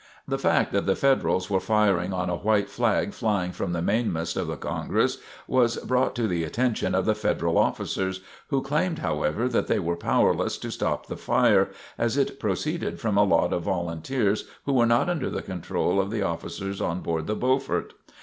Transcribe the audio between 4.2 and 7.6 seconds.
of the "Congress" was brought to the attention of the Federal